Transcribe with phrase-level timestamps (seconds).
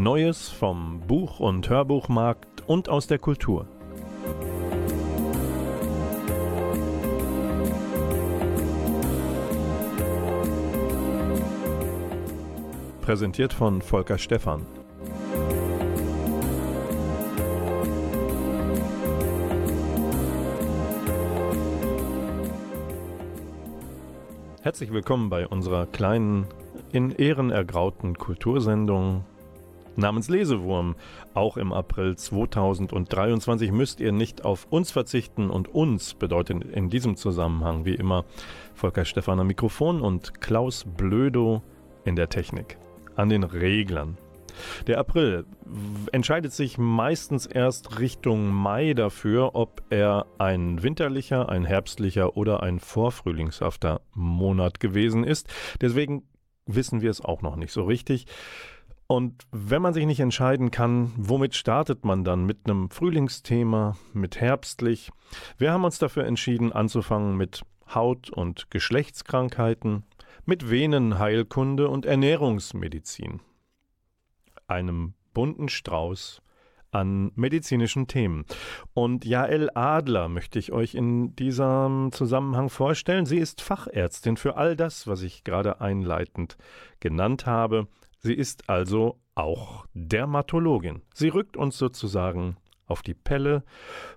[0.00, 3.66] Neues vom Buch- und Hörbuchmarkt und aus der Kultur.
[13.00, 14.64] Präsentiert von Volker Stephan.
[24.62, 26.46] Herzlich willkommen bei unserer kleinen
[26.92, 29.24] in Ehren ergrauten Kultursendung
[29.98, 30.96] namens Lesewurm.
[31.34, 37.16] Auch im April 2023 müsst ihr nicht auf uns verzichten und uns bedeutet in diesem
[37.16, 38.24] Zusammenhang wie immer
[38.74, 41.62] Volker Stephan am Mikrofon und Klaus Blödo
[42.04, 42.78] in der Technik.
[43.16, 44.16] An den Reglern.
[44.86, 45.44] Der April
[46.12, 52.80] entscheidet sich meistens erst Richtung Mai dafür, ob er ein winterlicher, ein herbstlicher oder ein
[52.80, 55.48] vorfrühlingshafter Monat gewesen ist.
[55.80, 56.24] Deswegen
[56.66, 58.26] wissen wir es auch noch nicht so richtig.
[59.10, 62.44] Und wenn man sich nicht entscheiden kann, womit startet man dann?
[62.44, 65.10] Mit einem Frühlingsthema, mit herbstlich?
[65.56, 67.62] Wir haben uns dafür entschieden, anzufangen mit
[67.94, 70.04] Haut- und Geschlechtskrankheiten,
[70.44, 73.40] mit Venenheilkunde und Ernährungsmedizin.
[74.66, 76.42] Einem bunten Strauß
[76.90, 78.44] an medizinischen Themen.
[78.92, 83.24] Und Jael Adler möchte ich euch in diesem Zusammenhang vorstellen.
[83.24, 86.58] Sie ist Fachärztin für all das, was ich gerade einleitend
[87.00, 87.88] genannt habe.
[88.18, 91.02] Sie ist also auch Dermatologin.
[91.14, 92.56] Sie rückt uns sozusagen
[92.86, 93.64] auf die Pelle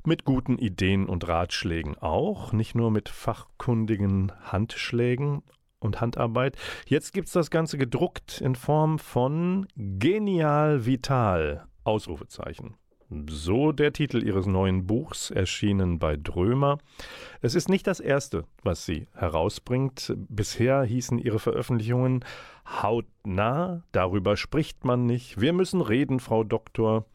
[0.06, 5.44] mit guten Ideen und Ratschlägen auch, nicht nur mit fachkundigen Handschlägen
[5.80, 6.58] und Handarbeit.
[6.88, 12.76] Jetzt gibt's das Ganze gedruckt in Form von Genial Vital, Ausrufezeichen.
[13.28, 16.78] So der Titel ihres neuen Buchs, erschienen bei Drömer.
[17.42, 20.14] Es ist nicht das erste, was sie herausbringt.
[20.30, 22.24] Bisher hießen ihre Veröffentlichungen
[22.66, 25.42] Hautnah, darüber spricht man nicht.
[25.42, 27.06] Wir müssen reden, Frau Doktor.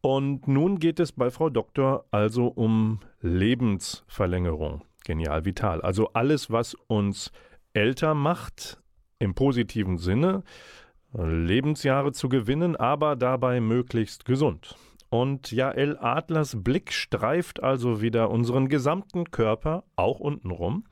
[0.00, 4.82] Und nun geht es bei Frau Doktor also um Lebensverlängerung.
[5.04, 5.82] Genial vital.
[5.82, 7.32] Also alles, was uns
[7.74, 8.80] älter macht,
[9.18, 10.42] im positiven Sinne,
[11.12, 14.74] Lebensjahre zu gewinnen, aber dabei möglichst gesund.
[15.12, 20.86] Und Jael Adlers Blick streift also wieder unseren gesamten Körper, auch untenrum,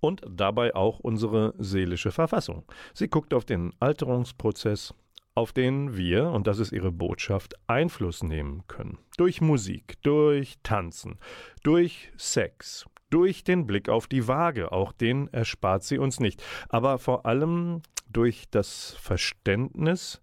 [0.00, 2.64] und dabei auch unsere seelische Verfassung.
[2.94, 4.92] Sie guckt auf den Alterungsprozess,
[5.36, 8.98] auf den wir, und das ist ihre Botschaft, Einfluss nehmen können.
[9.16, 11.20] Durch Musik, durch Tanzen,
[11.62, 16.98] durch Sex, durch den Blick auf die Waage, auch den erspart sie uns nicht, aber
[16.98, 20.20] vor allem durch das Verständnis,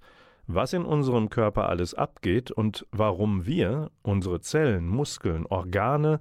[0.47, 6.19] was in unserem Körper alles abgeht und warum wir unsere Zellen, Muskeln, Organe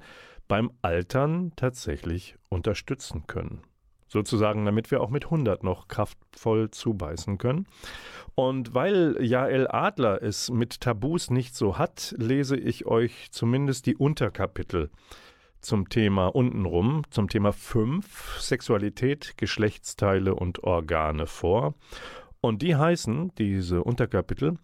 [0.49, 3.63] beim Altern tatsächlich unterstützen können.
[4.09, 7.67] Sozusagen, damit wir auch mit 100 noch kraftvoll zubeißen können.
[8.35, 13.97] Und weil Jael Adler es mit Tabus nicht so hat, lese ich euch zumindest die
[13.97, 14.91] Unterkapitel
[15.61, 21.75] zum Thema untenrum, zum Thema 5, Sexualität, Geschlechtsteile und Organe vor.
[22.47, 24.57] Und die heißen, diese Unterkapitel,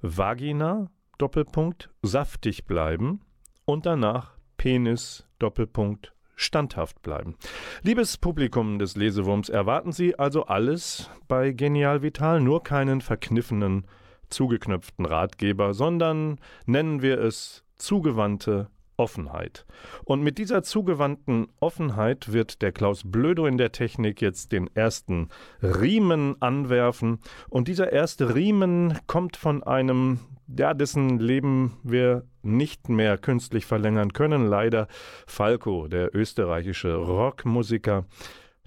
[0.00, 3.20] Vagina, Doppelpunkt, saftig bleiben
[3.66, 7.36] und danach Penis, Doppelpunkt, standhaft bleiben.
[7.82, 13.84] Liebes Publikum des Lesewurms, erwarten Sie also alles bei Genial Vital, nur keinen verkniffenen,
[14.30, 19.66] zugeknöpften Ratgeber, sondern nennen wir es zugewandte Offenheit.
[20.04, 25.28] Und mit dieser zugewandten Offenheit wird der Klaus Blödo in der Technik jetzt den ersten
[25.62, 27.18] Riemen anwerfen.
[27.48, 34.12] Und dieser erste Riemen kommt von einem, ja, dessen Leben wir nicht mehr künstlich verlängern
[34.12, 34.46] können.
[34.46, 34.88] Leider
[35.26, 38.06] Falco, der österreichische Rockmusiker.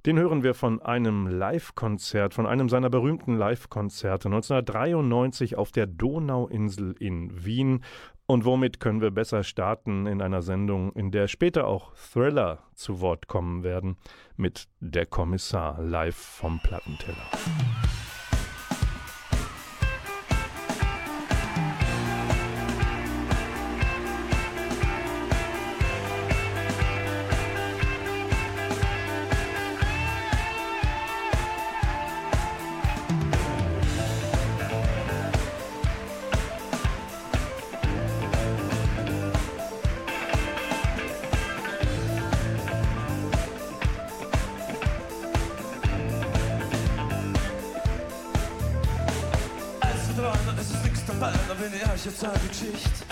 [0.06, 6.96] Den hören wir von einem Live-Konzert, von einem seiner berühmten Live-Konzerte 1993 auf der Donauinsel
[7.00, 7.84] in Wien.
[8.30, 13.02] Und womit können wir besser starten in einer Sendung, in der später auch Thriller zu
[13.02, 13.98] Wort kommen werden,
[14.38, 17.26] mit Der Kommissar live vom Plattenteller.
[51.27, 53.04] Es dann bin ich euch jetzt eine Geschichte.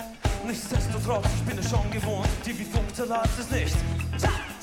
[0.46, 3.76] Nichtsdestotrotz, ich bin es schon gewohnt, die wie funkte Live ist nicht.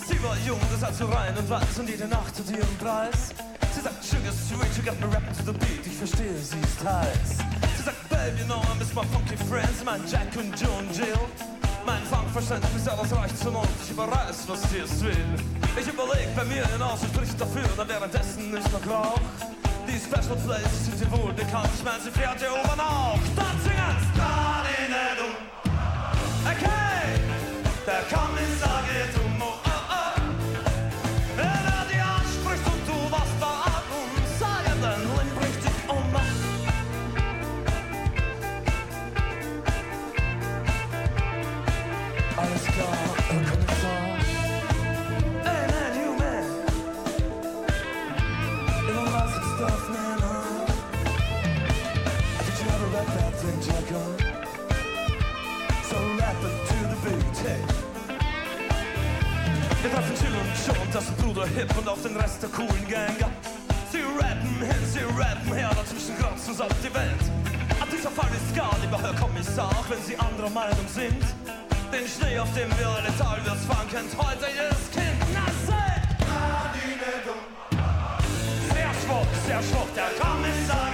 [0.08, 3.34] Sie war jung, das hat so rein und weiß und jede Nacht hat ihren Preis.
[3.74, 6.84] Sie sagt, Sugar sweet, you got me rapping to the beat, ich verstehe, sie ist
[6.84, 7.38] heiß.
[7.78, 10.96] Sie sagt, Babe, you know I miss my funky friends, mein Jack und Joe und
[10.96, 11.14] Jill.
[11.86, 15.26] Mein Fangverständnis, alles reicht zum Mund, ich überreiß, was sie es will.
[15.80, 19.22] Ich überleg bei mir hinaus und dafür, dann währenddessen ist noch Rauch.
[19.88, 23.20] Die Special Places sind sie wohl bekannt, ich mein, sie fährt hier oben auch.
[23.36, 25.36] Dann singen's, da in der Dumm.
[26.44, 27.22] Okay,
[27.86, 28.65] der Kommissar
[60.96, 63.18] das Bruder Hip und auf den Rest der coolen Gang.
[63.92, 67.24] Sie rappen hin, sie rappen her, dazwischen kratzt uns auf die Welt.
[67.82, 71.22] Ab dieser Fall ist gar lieber Herr Kommissar, auch wenn Sie anderer Meinung sind.
[71.92, 75.20] Den Schnee, auf dem wir alle Talwärts fahren, kennt heute jedes Kind.
[75.34, 75.96] Na, seh!
[78.74, 80.85] Sehr schwach, sehr schwach, der Kommissar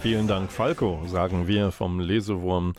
[0.00, 2.72] Vielen Dank, Falco, sagen wir vom Lesewurm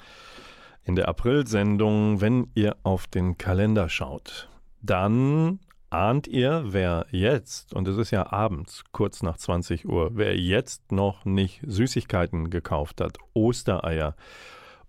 [0.83, 2.21] in der April-Sendung.
[2.21, 4.50] Wenn ihr auf den Kalender schaut,
[4.81, 10.38] dann ahnt ihr, wer jetzt, und es ist ja abends, kurz nach 20 Uhr, wer
[10.38, 14.15] jetzt noch nicht Süßigkeiten gekauft hat, Ostereier,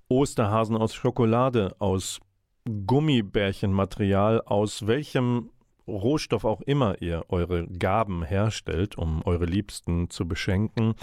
[0.09, 2.21] Osterhasen aus Schokolade, aus
[2.65, 5.51] Gummibärchenmaterial, aus welchem
[5.87, 10.95] Rohstoff auch immer ihr eure Gaben herstellt, um eure Liebsten zu beschenken.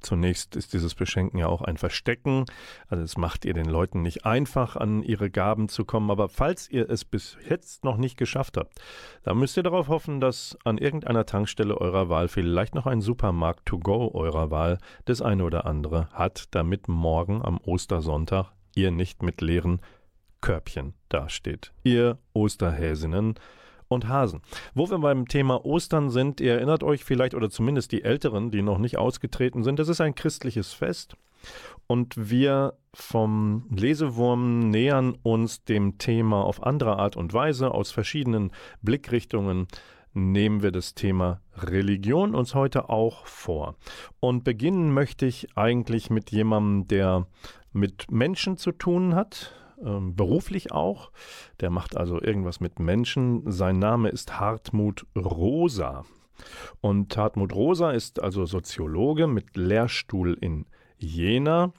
[0.00, 2.44] Zunächst ist dieses Beschenken ja auch ein Verstecken.
[2.88, 6.10] Also es macht ihr den Leuten nicht einfach, an ihre Gaben zu kommen.
[6.10, 8.80] Aber falls ihr es bis jetzt noch nicht geschafft habt,
[9.22, 13.66] dann müsst ihr darauf hoffen, dass an irgendeiner Tankstelle eurer Wahl vielleicht noch ein Supermarkt
[13.66, 19.22] to go eurer Wahl das eine oder andere hat, damit morgen am Ostersonntag ihr nicht
[19.22, 19.80] mit leeren
[20.40, 21.72] Körbchen dasteht.
[21.82, 23.34] Ihr Osterhäsinnen
[23.90, 24.40] und Hasen.
[24.74, 28.62] Wo wir beim Thema Ostern sind, ihr erinnert euch vielleicht, oder zumindest die Älteren, die
[28.62, 31.16] noch nicht ausgetreten sind, das ist ein christliches Fest.
[31.86, 37.72] Und wir vom Lesewurm nähern uns dem Thema auf andere Art und Weise.
[37.72, 39.66] Aus verschiedenen Blickrichtungen
[40.12, 43.76] nehmen wir das Thema Religion uns heute auch vor.
[44.20, 47.26] Und beginnen möchte ich eigentlich mit jemandem, der
[47.72, 49.52] mit Menschen zu tun hat,
[49.84, 51.10] ähm, beruflich auch.
[51.60, 53.50] Der macht also irgendwas mit Menschen.
[53.50, 56.04] Sein Name ist Hartmut Rosa.
[56.80, 60.66] Und Hartmut Rosa ist also Soziologe mit Lehrstuhl in
[60.98, 61.72] Jena.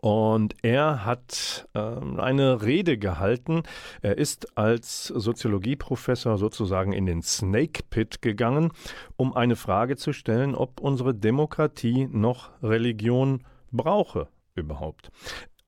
[0.00, 3.62] Und er hat äh, eine Rede gehalten.
[4.00, 8.72] Er ist als Soziologieprofessor sozusagen in den Snake Pit gegangen,
[9.16, 14.26] um eine Frage zu stellen, ob unsere Demokratie noch Religion brauche
[14.56, 15.12] überhaupt.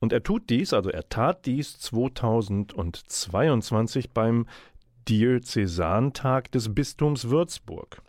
[0.04, 4.46] Und er tut dies, also er tat dies 2022 beim
[5.08, 8.02] Diözesantag des Bistums Würzburg.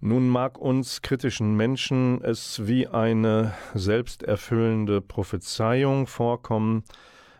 [0.00, 6.82] Nun mag uns kritischen Menschen es wie eine selbsterfüllende Prophezeiung vorkommen,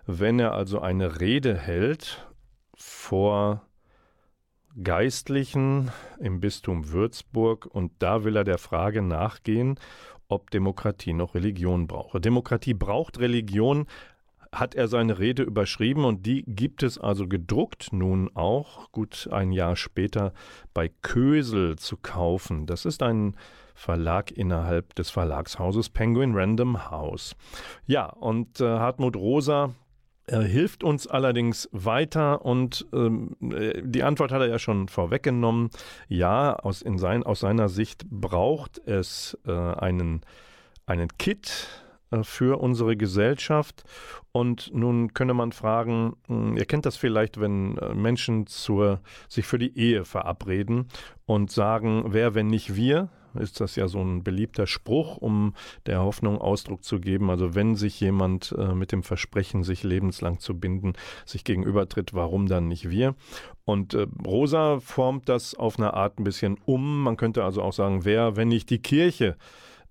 [0.06, 2.24] wenn er also eine Rede hält
[2.76, 3.66] vor
[4.80, 9.80] Geistlichen im Bistum Würzburg und da will er der Frage nachgehen,
[10.32, 12.20] ob Demokratie noch Religion brauche.
[12.20, 13.86] Demokratie braucht Religion,
[14.50, 19.52] hat er seine Rede überschrieben und die gibt es also gedruckt nun auch gut ein
[19.52, 20.34] Jahr später
[20.74, 22.66] bei Kösel zu kaufen.
[22.66, 23.36] Das ist ein
[23.74, 27.34] Verlag innerhalb des Verlagshauses Penguin Random House.
[27.86, 29.74] Ja, und äh, Hartmut Rosa
[30.26, 35.70] er hilft uns allerdings weiter und ähm, äh, die Antwort hat er ja schon vorweggenommen.
[36.08, 40.22] Ja, aus, in sein, aus seiner Sicht braucht es äh, einen,
[40.86, 41.68] einen Kit
[42.12, 43.84] äh, für unsere Gesellschaft.
[44.30, 49.46] Und nun könne man fragen, hm, ihr kennt das vielleicht, wenn äh, Menschen zur, sich
[49.46, 50.88] für die Ehe verabreden
[51.26, 53.08] und sagen, wer, wenn nicht wir?
[53.38, 55.54] Ist das ja so ein beliebter Spruch, um
[55.86, 57.30] der Hoffnung Ausdruck zu geben.
[57.30, 60.94] Also wenn sich jemand äh, mit dem Versprechen, sich lebenslang zu binden,
[61.26, 63.14] sich gegenübertritt, warum dann nicht wir?
[63.64, 67.02] Und äh, Rosa formt das auf eine Art ein bisschen um.
[67.02, 69.36] Man könnte also auch sagen, wer, wenn nicht die Kirche,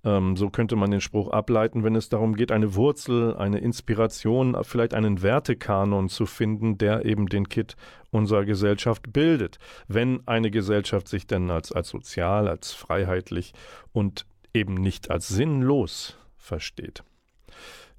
[0.04, 4.58] ähm, so könnte man den Spruch ableiten, wenn es darum geht, eine Wurzel, eine Inspiration,
[4.64, 7.76] vielleicht einen Wertekanon zu finden, der eben den Kit
[8.10, 9.60] unserer Gesellschaft bildet.
[9.88, 13.54] Wenn eine Gesellschaft sich denn als, als sozial, als freiheitlich
[13.94, 17.04] und eben nicht als sinnlos versteht.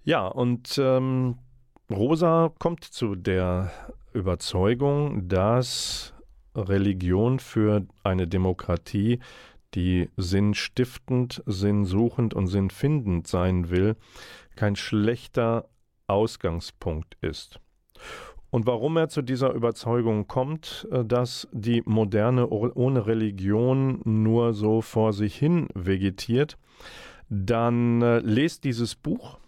[0.04, 1.38] Ja, und ähm,
[1.90, 3.70] Rosa kommt zu der
[4.12, 6.12] Überzeugung, dass
[6.54, 9.20] Religion für eine Demokratie
[9.74, 13.96] die sinnstiftend, sinnsuchend und sinnfindend sein will,
[14.56, 15.68] kein schlechter
[16.06, 17.60] Ausgangspunkt ist.
[18.50, 24.82] Und warum er zu dieser Überzeugung kommt, äh, dass die Moderne ohne Religion nur so
[24.82, 26.58] vor sich hin vegetiert,
[27.30, 29.38] dann äh, lest dieses Buch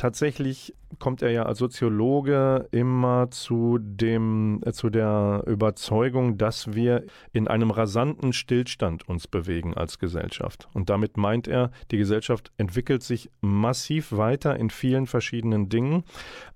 [0.00, 7.04] tatsächlich kommt er ja als Soziologe immer zu dem äh, zu der Überzeugung, dass wir
[7.32, 10.68] in einem rasanten Stillstand uns bewegen als Gesellschaft.
[10.72, 16.04] Und damit meint er, die Gesellschaft entwickelt sich massiv weiter in vielen verschiedenen Dingen,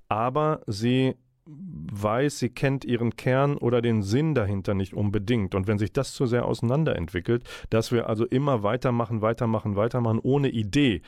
[0.08, 5.54] aber sie weiß, sie kennt ihren Kern oder den Sinn dahinter nicht unbedingt.
[5.54, 10.48] Und wenn sich das zu sehr auseinanderentwickelt, dass wir also immer weitermachen, weitermachen, weitermachen ohne
[10.48, 11.02] Idee,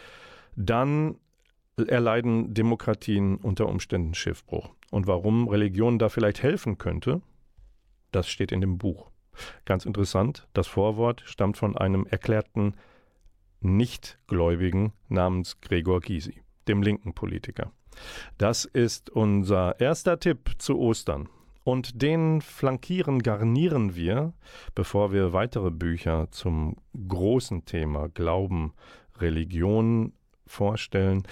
[0.55, 1.17] dann
[1.85, 4.71] erleiden Demokratien unter Umständen Schiffbruch.
[4.91, 7.21] Und warum Religion da vielleicht helfen könnte,
[8.13, 9.11] das steht in dem Buch.
[9.67, 12.75] Ganz interessant, das Vorwort stammt von einem erklärten
[13.61, 17.73] Nichtgläubigen namens Gregor Gysi, dem linken Politiker.
[18.39, 21.29] Das ist unser erster Tipp zu Ostern.
[21.65, 24.33] Und den flankieren, garnieren wir,
[24.75, 26.77] bevor wir weitere Bücher zum
[27.09, 28.73] großen Thema Glauben,
[29.19, 30.13] Religion
[30.47, 31.25] vorstellen,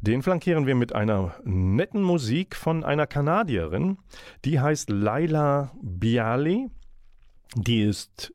[0.00, 3.98] den flankieren wir mit einer netten Musik von einer Kanadierin,
[4.44, 6.70] die heißt Laila Bialy.
[7.54, 8.32] Die ist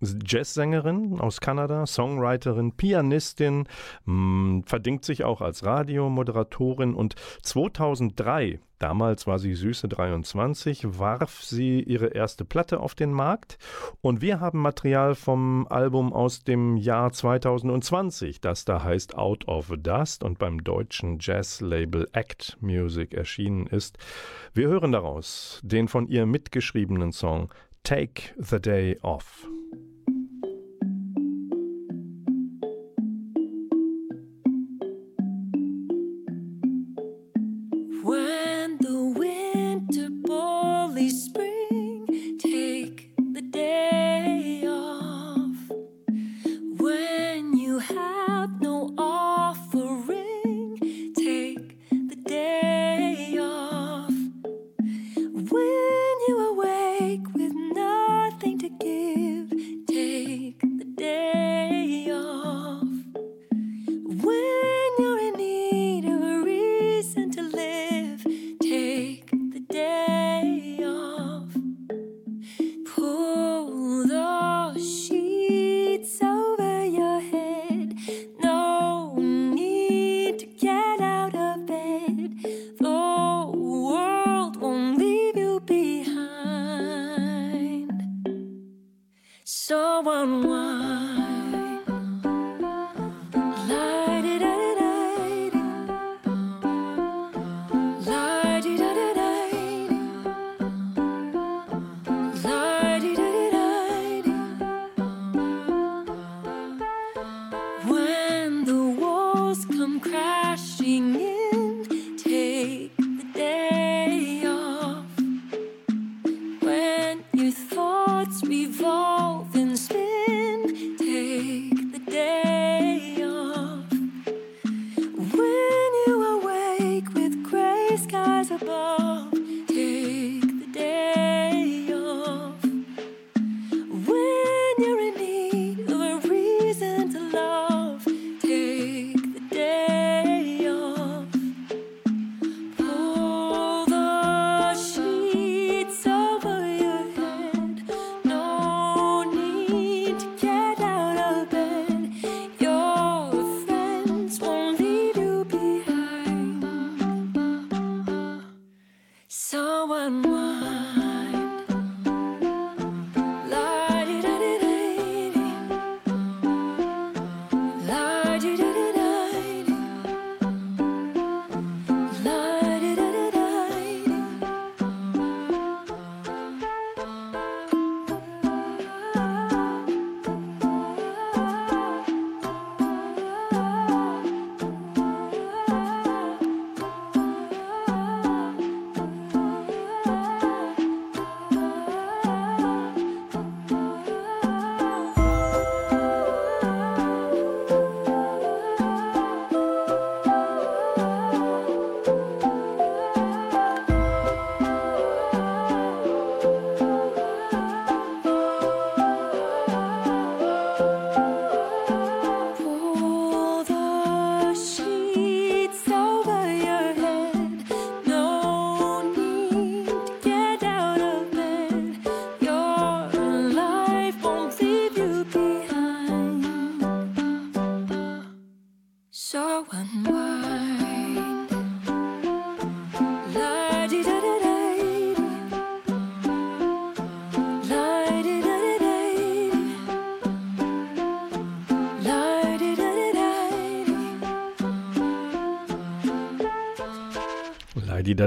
[0.00, 3.66] Jazzsängerin aus Kanada, Songwriterin, Pianistin,
[4.04, 11.82] mh, verdingt sich auch als Radiomoderatorin und 2003, damals war sie süße 23, warf sie
[11.82, 13.58] ihre erste Platte auf den Markt
[14.00, 19.72] und wir haben Material vom Album aus dem Jahr 2020, das da heißt Out of
[19.78, 23.98] Dust und beim deutschen Jazzlabel Act Music erschienen ist.
[24.54, 27.52] Wir hören daraus den von ihr mitgeschriebenen Song
[27.82, 29.48] Take the Day Off.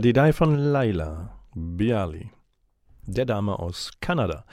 [0.01, 2.31] Didi Dadi Dai von Laila Bialy,
[3.05, 4.45] der Dame aus Kanada.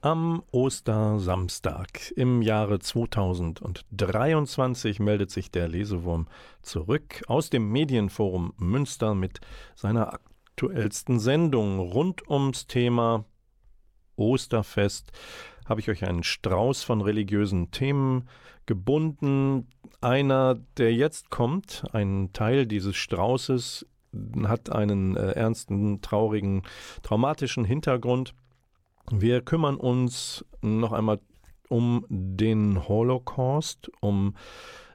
[0.00, 6.28] Am Ostersamstag im Jahre 2023 meldet sich der Lesewurm
[6.62, 9.40] zurück aus dem Medienforum Münster mit
[9.74, 13.26] seiner aktuellsten Sendung rund ums Thema
[14.16, 15.12] Osterfest.
[15.66, 18.30] Habe ich euch einen Strauß von religiösen Themen
[18.64, 19.68] gebunden.
[20.00, 23.84] Einer, der jetzt kommt, ein Teil dieses Straußes,
[24.44, 26.62] hat einen äh, ernsten, traurigen,
[27.02, 28.34] traumatischen Hintergrund.
[29.10, 31.20] Wir kümmern uns noch einmal
[31.68, 34.34] um den Holocaust, um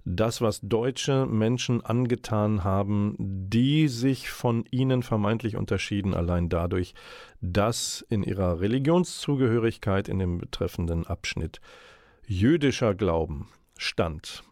[0.04, 6.94] das, was deutsche Menschen angetan haben, die sich von ihnen vermeintlich unterschieden, allein dadurch,
[7.40, 11.62] dass in ihrer Religionszugehörigkeit in dem betreffenden Abschnitt
[12.26, 14.44] jüdischer Glauben stand.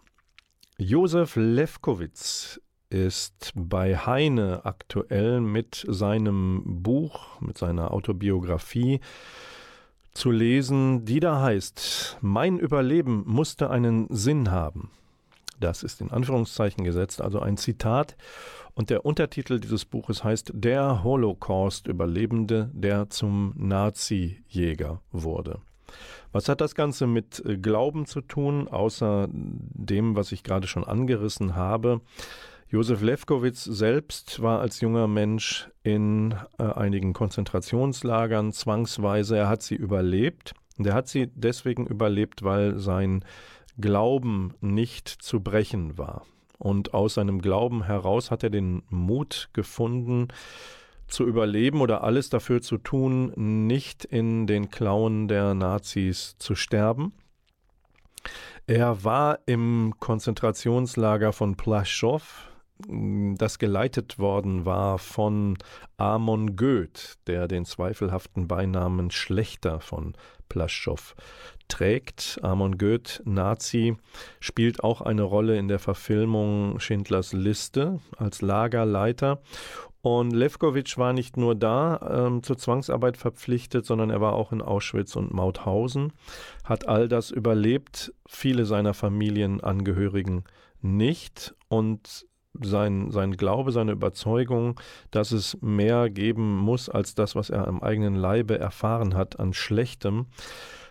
[0.77, 8.99] Josef Lefkowitz ist bei Heine aktuell mit seinem Buch, mit seiner Autobiografie
[10.13, 14.89] zu lesen, die da heißt, Mein Überleben musste einen Sinn haben.
[15.59, 18.15] Das ist in Anführungszeichen gesetzt, also ein Zitat.
[18.73, 25.59] Und der Untertitel dieses Buches heißt Der Holocaust-Überlebende, der zum Nazi-Jäger wurde.
[26.31, 31.55] Was hat das Ganze mit Glauben zu tun, außer dem, was ich gerade schon angerissen
[31.55, 32.01] habe?
[32.71, 39.37] Josef Lefkowitz selbst war als junger Mensch in äh, einigen Konzentrationslagern zwangsweise.
[39.37, 40.53] Er hat sie überlebt.
[40.77, 43.25] Und er hat sie deswegen überlebt, weil sein
[43.79, 46.27] Glauben nicht zu brechen war.
[46.59, 50.27] Und aus seinem Glauben heraus hat er den Mut gefunden,
[51.07, 53.33] zu überleben oder alles dafür zu tun,
[53.65, 57.13] nicht in den Klauen der Nazis zu sterben.
[58.67, 62.48] Er war im Konzentrationslager von Plaschow,
[62.87, 65.57] das geleitet worden war von
[65.97, 70.13] Amon Goeth, der den zweifelhaften Beinamen Schlechter von
[70.47, 71.15] Plaschow
[71.67, 72.39] trägt.
[72.41, 73.95] Amon Goeth, Nazi,
[74.39, 79.41] spielt auch eine Rolle in der Verfilmung Schindlers Liste als Lagerleiter.
[80.01, 84.61] Und Levkovich war nicht nur da ähm, zur Zwangsarbeit verpflichtet, sondern er war auch in
[84.61, 86.13] Auschwitz und Mauthausen,
[86.63, 90.45] hat all das überlebt, viele seiner Familienangehörigen
[90.81, 91.53] nicht.
[91.67, 92.28] Und
[92.61, 94.79] sein, sein Glaube, seine Überzeugung,
[95.11, 99.53] dass es mehr geben muss als das, was er am eigenen Leibe erfahren hat an
[99.53, 100.27] Schlechtem,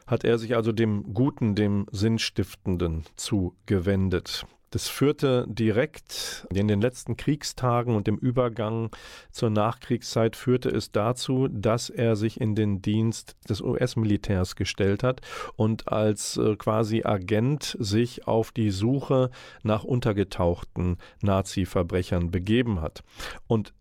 [0.06, 4.46] hat er sich also dem Guten, dem Sinnstiftenden zugewendet.
[4.70, 8.90] Das führte direkt in den letzten Kriegstagen und im Übergang
[9.30, 15.22] zur Nachkriegszeit führte es dazu, dass er sich in den Dienst des US-Militärs gestellt hat
[15.56, 19.30] und als äh, quasi Agent sich auf die Suche
[19.62, 23.02] nach untergetauchten Nazi-Verbrechern begeben hat.
[23.46, 23.72] Und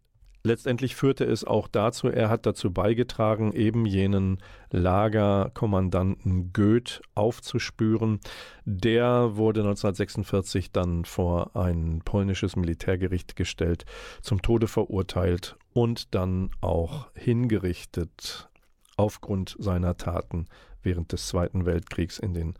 [0.47, 4.37] Letztendlich führte es auch dazu, er hat dazu beigetragen, eben jenen
[4.71, 8.21] Lagerkommandanten Goeth aufzuspüren.
[8.63, 13.83] Der wurde 1946 dann vor ein polnisches Militärgericht gestellt,
[14.21, 18.47] zum Tode verurteilt und dann auch hingerichtet
[18.95, 20.45] aufgrund seiner Taten
[20.81, 22.53] während des Zweiten Weltkriegs in den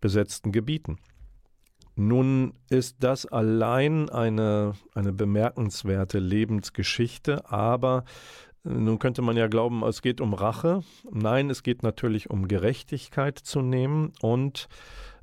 [0.00, 1.00] besetzten Gebieten.
[1.98, 8.04] Nun ist das allein eine, eine bemerkenswerte Lebensgeschichte, aber
[8.64, 10.82] äh, nun könnte man ja glauben, es geht um Rache.
[11.10, 14.68] Nein, es geht natürlich um Gerechtigkeit zu nehmen und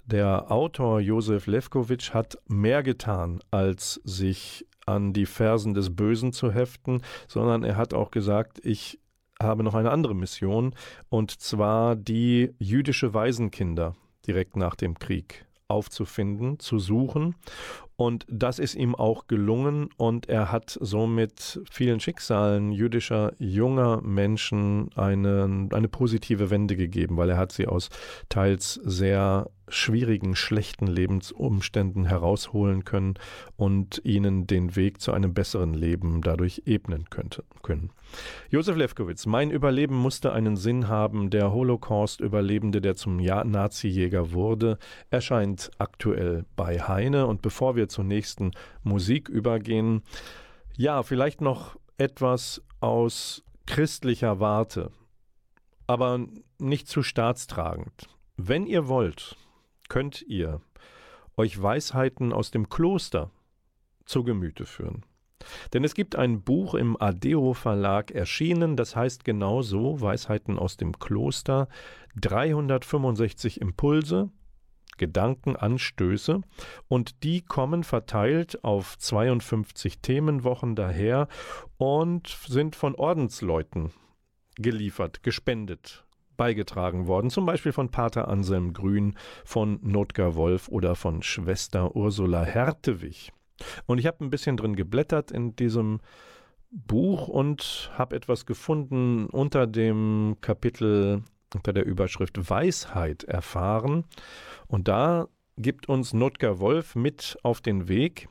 [0.05, 6.51] der Autor Josef Levkovich hat mehr getan, als sich an die Fersen des Bösen zu
[6.51, 8.99] heften, sondern er hat auch gesagt, ich
[9.39, 10.73] habe noch eine andere Mission,
[11.09, 17.35] und zwar die jüdische Waisenkinder direkt nach dem Krieg aufzufinden, zu suchen.
[17.95, 24.89] Und das ist ihm auch gelungen und er hat somit vielen Schicksalen jüdischer junger Menschen
[24.95, 27.89] eine, eine positive Wende gegeben, weil er hat sie aus
[28.29, 33.15] teils sehr schwierigen, schlechten Lebensumständen herausholen können
[33.55, 37.91] und ihnen den Weg zu einem besseren Leben dadurch ebnen könnte, können.
[38.49, 41.29] Josef Lefkowitz, mein Überleben musste einen Sinn haben.
[41.29, 44.77] Der Holocaust-Überlebende, der zum Nazi-Jäger wurde,
[45.09, 47.25] erscheint aktuell bei Heine.
[47.25, 48.51] Und bevor wir zur nächsten
[48.83, 50.03] Musik übergehen,
[50.75, 54.91] ja, vielleicht noch etwas aus christlicher Warte,
[55.87, 56.25] aber
[56.59, 58.09] nicht zu staatstragend.
[58.35, 59.35] Wenn ihr wollt,
[59.89, 60.61] könnt ihr
[61.37, 63.31] euch Weisheiten aus dem Kloster
[64.05, 65.05] zu Gemüte führen.
[65.73, 70.97] Denn es gibt ein Buch im Adeo Verlag erschienen, das heißt genauso Weisheiten aus dem
[70.99, 71.67] Kloster,
[72.15, 74.29] 365 Impulse,
[74.97, 76.41] Gedankenanstöße
[76.87, 81.27] und die kommen verteilt auf 52 Themenwochen daher
[81.77, 83.91] und sind von Ordensleuten
[84.55, 86.05] geliefert, gespendet,
[86.37, 92.43] beigetragen worden, zum Beispiel von Pater Anselm Grün, von Notgar Wolf oder von Schwester Ursula
[92.43, 93.31] Hertewig.
[93.85, 95.99] Und ich habe ein bisschen drin geblättert in diesem
[96.71, 104.05] Buch und habe etwas gefunden unter dem Kapitel unter der Überschrift Weisheit erfahren.
[104.73, 108.27] Und da gibt uns Notker Wolf mit auf den Weg.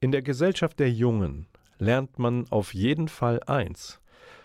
[0.00, 4.00] In der Gesellschaft der Jungen lernt man auf jeden Fall eins,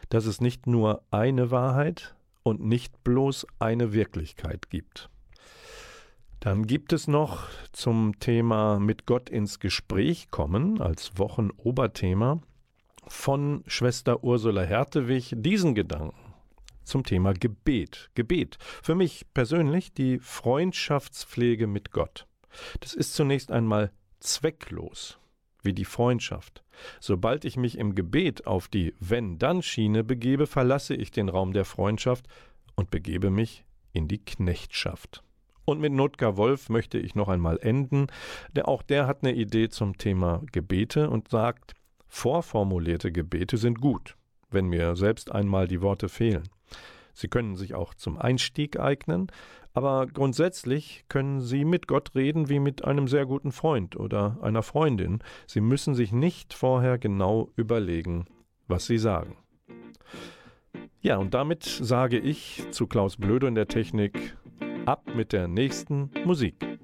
[0.10, 5.10] dass es nicht nur eine Wahrheit und nicht bloß eine Wirklichkeit gibt.
[6.42, 12.42] Dann gibt es noch zum Thema mit Gott ins Gespräch kommen als Wochenoberthema
[13.08, 16.27] von Schwester Ursula Hertewig diesen Gedanken
[16.88, 18.10] zum Thema Gebet.
[18.16, 18.58] Gebet.
[18.82, 22.28] Für mich persönlich die Freundschaftspflege mit Gott.
[22.80, 25.20] Das ist zunächst einmal zwecklos,
[25.64, 26.64] wie die Freundschaft.
[27.00, 32.28] Sobald ich mich im Gebet auf die Wenn-Dann-Schiene begebe, verlasse ich den Raum der Freundschaft
[32.76, 35.24] und begebe mich in die Knechtschaft.
[35.66, 38.08] Und mit Notgar Wolf möchte ich noch einmal enden,
[38.56, 41.74] der auch der hat eine Idee zum Thema Gebete und sagt,
[42.08, 44.16] vorformulierte Gebete sind gut,
[44.50, 46.48] wenn mir selbst einmal die Worte fehlen.
[47.18, 49.32] Sie können sich auch zum Einstieg eignen,
[49.74, 54.62] aber grundsätzlich können Sie mit Gott reden wie mit einem sehr guten Freund oder einer
[54.62, 55.24] Freundin.
[55.48, 58.26] Sie müssen sich nicht vorher genau überlegen,
[58.68, 59.36] was Sie sagen.
[61.02, 64.38] Ja, und damit sage ich zu Klaus Blöde in der Technik
[64.86, 66.78] ab mit der nächsten Musik.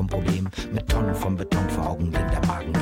[0.00, 0.48] Vom Problem.
[0.72, 2.80] Mit Tonnen von Beton vor Augen, denn der Magen geht.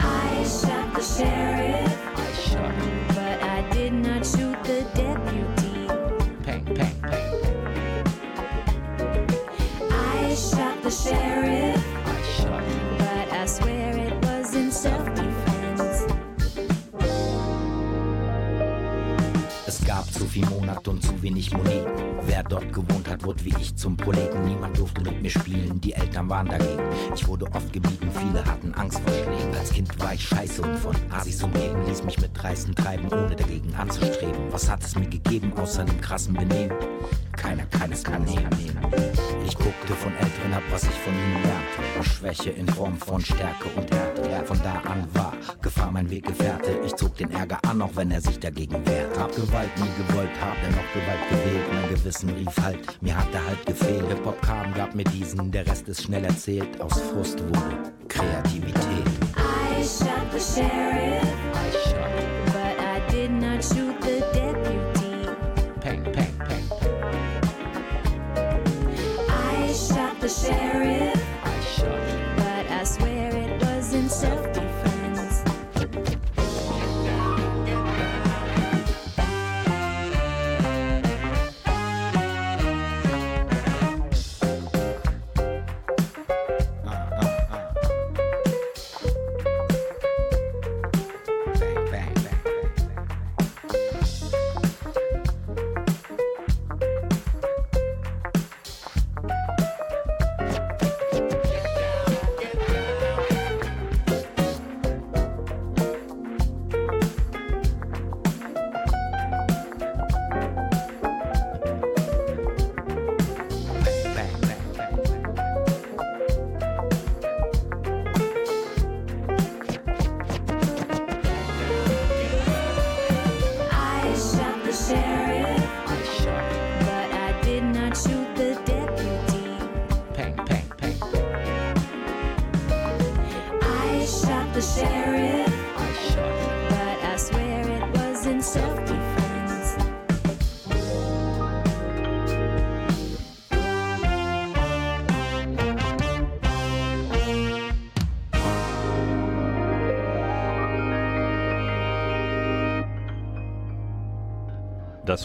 [0.00, 1.92] I shot the sheriff.
[2.16, 3.04] I shot him.
[3.08, 5.86] But I did not shoot the deputy.
[6.42, 7.26] Pang, pang, pang.
[9.90, 11.84] I shot the sheriff.
[12.06, 12.96] I shot him.
[12.96, 16.06] But I swear it was in self-defense.
[20.12, 22.03] Zu viel Monat und zu wenig Moneten.
[23.14, 24.44] Hat, wurde wie ich zum Proleten.
[24.44, 26.82] Niemand durfte mit mir spielen, die Eltern waren dagegen.
[27.14, 29.54] Ich wurde oft gemieden, viele hatten Angst vor Schlägen.
[29.56, 31.86] Als Kind war ich scheiße und von Asis umgeben.
[31.86, 34.50] Ließ mich mit Reißen treiben, ohne dagegen anzustreben.
[34.50, 36.76] Was hat es mir gegeben, außer dem krassen Benehmen?
[37.36, 38.78] Keiner kann es mir nehmen.
[39.46, 42.10] Ich guckte von Älteren ab, was ich von ihnen lernte.
[42.10, 44.13] Schwäche in Form von Stärke und Härte.
[44.42, 46.78] Von da an war Gefahr mein Weggefährte.
[46.84, 49.18] Ich zog den Ärger an, auch wenn er sich dagegen wehrt.
[49.18, 51.66] Hab Gewalt nie gewollt, hab dennoch Gewalt gewählt.
[51.72, 54.08] Mein Gewissen rief halt, mir hat der Halt gefehlt.
[54.08, 56.80] Hip-Hop kam, gab mir diesen, der Rest ist schnell erzählt.
[56.80, 59.06] Aus Frust wurde Kreativität.
[59.36, 61.24] I shot the sheriff.
[61.54, 62.10] I shot.
[62.46, 65.28] But I did not shoot the deputy.
[65.80, 66.64] Pang, pang, pang.
[69.28, 71.03] I shot the sheriff.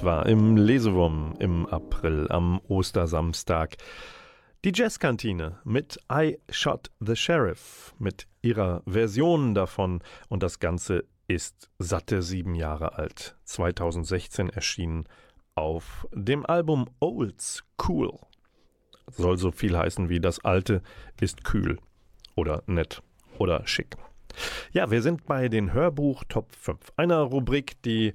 [0.04, 3.78] War im Lesewurm im April am Ostersamstag.
[4.64, 11.70] Die Jazzkantine mit I Shot the Sheriff mit ihrer Version davon und das Ganze ist
[11.80, 13.36] satte sieben Jahre alt.
[13.44, 15.06] 2016 erschienen
[15.56, 18.18] auf dem Album Olds Cool.
[19.08, 20.82] Soll so viel heißen wie das Alte
[21.20, 21.78] ist kühl
[22.36, 23.02] oder nett
[23.38, 23.98] oder schick.
[24.72, 28.14] Ja, wir sind bei den Hörbuch Top 5, einer Rubrik, die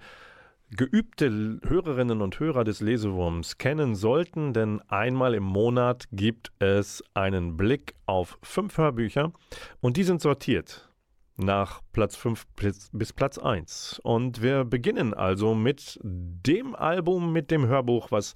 [0.71, 7.57] geübte Hörerinnen und Hörer des Lesewurms kennen sollten, denn einmal im Monat gibt es einen
[7.57, 9.33] Blick auf fünf Hörbücher
[9.81, 10.89] und die sind sortiert
[11.37, 12.47] nach Platz 5
[12.93, 14.01] bis Platz 1.
[14.05, 18.35] Und wir beginnen also mit dem Album, mit dem Hörbuch, was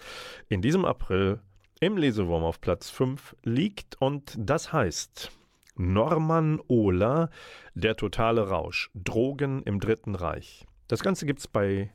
[0.49, 1.41] in diesem April
[1.81, 5.31] im Lesewurm auf Platz 5 liegt und das heißt
[5.77, 7.31] Norman Ohler,
[7.75, 10.67] Der totale Rausch, Drogen im Dritten Reich.
[10.89, 11.93] Das Ganze gibt es bei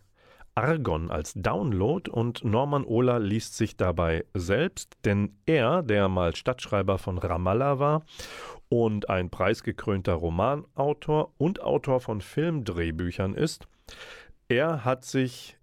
[0.55, 6.97] Argon als Download und Norman Ohler liest sich dabei selbst, denn er, der mal Stadtschreiber
[6.97, 8.05] von Ramallah war
[8.69, 13.67] und ein preisgekrönter Romanautor und Autor von Filmdrehbüchern ist,
[14.47, 15.57] er hat sich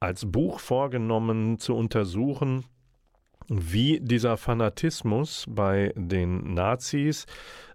[0.00, 2.64] als Buch vorgenommen zu untersuchen,
[3.48, 7.26] wie dieser Fanatismus bei den Nazis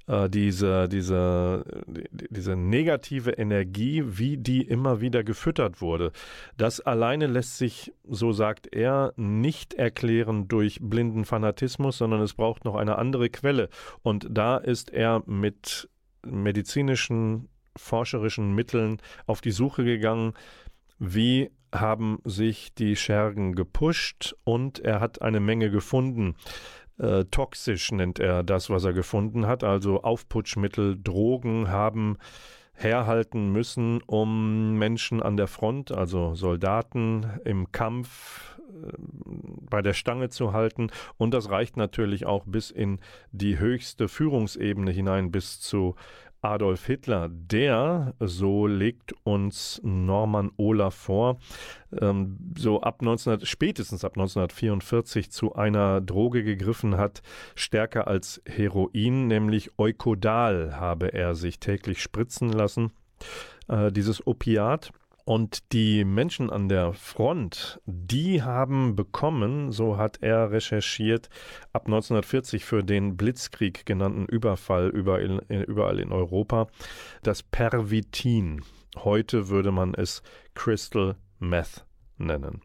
[0.08, 6.12] äh, diese, diese, diese negative Energie, wie die immer wieder gefüttert wurde.
[6.58, 12.66] Das alleine lässt sich, so sagt er, nicht erklären durch blinden Fanatismus, sondern es braucht
[12.66, 13.70] noch eine andere Quelle.
[14.04, 15.90] Und da ist er mit
[16.26, 20.34] medizinischen, forscherischen Mitteln auf die Suche gegangen,
[20.98, 26.36] wie haben sich die Schergen gepusht und er hat eine Menge gefunden.
[26.98, 29.64] Äh, toxisch nennt er das, was er gefunden hat.
[29.64, 32.18] Also Aufputschmittel, Drogen haben
[32.74, 38.92] herhalten müssen, um Menschen an der Front, also Soldaten im Kampf äh,
[39.70, 40.90] bei der Stange zu halten.
[41.18, 43.00] Und das reicht natürlich auch bis in
[43.32, 45.96] die höchste Führungsebene hinein, bis zu
[46.52, 51.40] Adolf Hitler, der, so legt uns Norman Ohler vor,
[52.00, 57.22] ähm, so ab 1900, spätestens ab 1944 zu einer Droge gegriffen hat,
[57.56, 62.92] stärker als Heroin, nämlich Eukodal habe er sich täglich spritzen lassen,
[63.68, 64.92] äh, dieses Opiat.
[65.26, 71.30] Und die Menschen an der Front, die haben bekommen, so hat er recherchiert,
[71.74, 76.68] ab 1940 für den Blitzkrieg genannten Überfall überall, in Europa,
[77.24, 78.64] das Pervitin.
[78.98, 80.22] Heute würde man es
[80.54, 82.62] Crystal Meth nennen.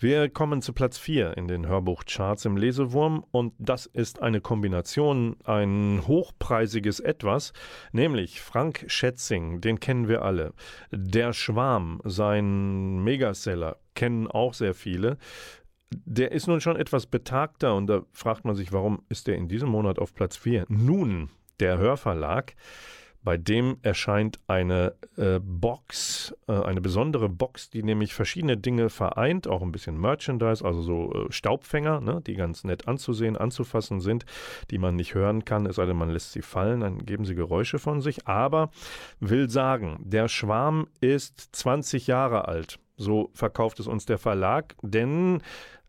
[0.00, 5.36] Wir kommen zu Platz 4 in den Hörbuchcharts im Lesewurm und das ist eine Kombination,
[5.44, 7.52] ein hochpreisiges Etwas,
[7.92, 10.52] nämlich Frank Schätzing, den kennen wir alle.
[10.90, 15.16] Der Schwarm, sein Megaseller, kennen auch sehr viele.
[15.90, 19.48] Der ist nun schon etwas betagter und da fragt man sich, warum ist der in
[19.48, 20.66] diesem Monat auf Platz 4?
[20.68, 22.56] Nun, der Hörverlag
[23.24, 29.48] bei dem erscheint eine äh, Box, äh, eine besondere Box, die nämlich verschiedene Dinge vereint,
[29.48, 34.26] auch ein bisschen Merchandise, also so äh, Staubfänger, ne, die ganz nett anzusehen, anzufassen sind,
[34.70, 37.34] die man nicht hören kann, es sei denn, man lässt sie fallen, dann geben sie
[37.34, 38.28] Geräusche von sich.
[38.28, 38.70] Aber
[39.20, 42.78] will sagen, der Schwarm ist 20 Jahre alt.
[42.96, 45.42] So verkauft es uns der Verlag, denn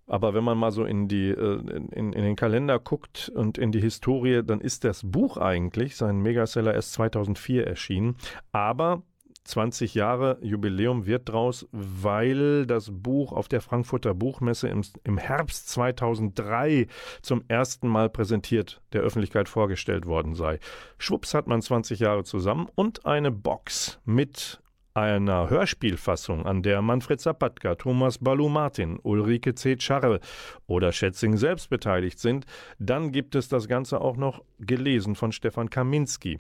[0.07, 1.59] aber wenn man mal so in, die, äh,
[1.91, 6.19] in, in, den Kalender guckt und in die Historie, dann ist das Buch eigentlich, sein
[6.19, 8.15] Megaseller, erst 2004 erschienen.
[8.51, 9.03] Aber
[9.45, 15.69] 20 Jahre Jubiläum wird draus, weil das Buch auf der Frankfurter Buchmesse im, im Herbst
[15.69, 16.87] 2003
[17.21, 20.59] zum ersten Mal präsentiert, der Öffentlichkeit vorgestellt worden sei.
[20.97, 24.61] Schwupps hat man 20 Jahre zusammen und eine Box mit
[24.95, 29.75] einer Hörspielfassung, an der Manfred Zapatka, Thomas Balu-Martin, Ulrike C.
[29.77, 30.21] Scharre
[30.67, 32.45] oder Schätzing selbst beteiligt sind,
[32.79, 36.39] dann gibt es das Ganze auch noch gelesen von Stefan Kaminski.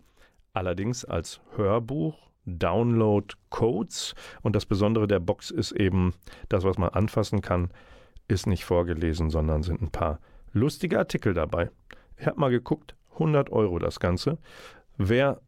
[0.53, 2.15] Allerdings als Hörbuch,
[2.45, 6.13] Download, Codes und das Besondere der Box ist eben,
[6.47, 7.71] das, was man anfassen kann,
[8.29, 10.19] ist nicht vorgelesen, sondern sind ein paar
[10.53, 11.71] lustige Artikel dabei.
[12.17, 14.37] Ich habe mal geguckt, 100 Euro das Ganze.
[14.97, 15.41] Wer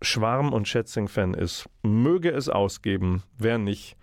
[0.00, 3.22] Schwarm- und Schätzing-Fan ist, möge es ausgeben.
[3.36, 3.96] Wer nicht,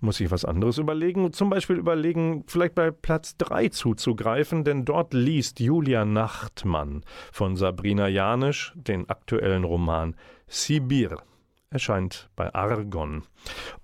[0.00, 1.32] muss sich was anderes überlegen.
[1.32, 8.08] Zum Beispiel überlegen, vielleicht bei Platz 3 zuzugreifen, denn dort liest Julia Nachtmann von Sabrina
[8.08, 10.14] Janisch den aktuellen Roman
[10.46, 11.18] Sibir.
[11.70, 13.24] erscheint bei Argon.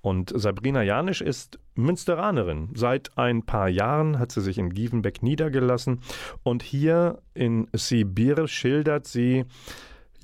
[0.00, 2.70] Und Sabrina Janisch ist Münsteranerin.
[2.74, 6.00] Seit ein paar Jahren hat sie sich in Gievenbeck niedergelassen
[6.42, 9.44] und hier in Sibir schildert sie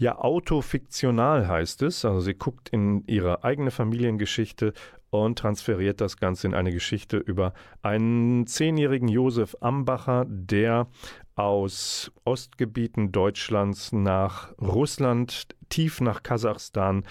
[0.00, 2.04] ja autofiktional heißt es.
[2.04, 4.72] Also sie guckt in ihre eigene Familiengeschichte
[5.10, 10.86] und transferiert das Ganze in eine Geschichte über einen zehnjährigen Josef Ambacher, der
[11.34, 17.04] aus Ostgebieten Deutschlands nach Russland, tief nach Kasachstan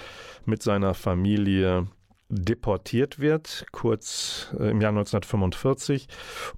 [0.46, 1.88] mit seiner Familie
[2.30, 6.08] deportiert wird, kurz äh, im Jahr 1945.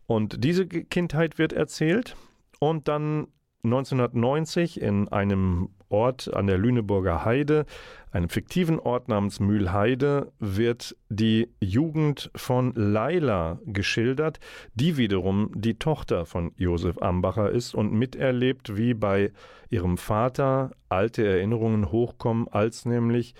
[0.05, 2.15] Und diese Kindheit wird erzählt.
[2.59, 3.27] Und dann
[3.63, 7.65] 1990 in einem Ort an der Lüneburger Heide,
[8.11, 14.39] einem fiktiven Ort namens Mühlheide, wird die Jugend von Laila geschildert,
[14.73, 19.31] die wiederum die Tochter von Josef Ambacher ist und miterlebt, wie bei
[19.69, 23.35] ihrem Vater alte Erinnerungen hochkommen, als nämlich